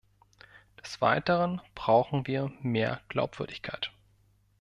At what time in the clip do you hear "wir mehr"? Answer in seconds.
2.25-3.01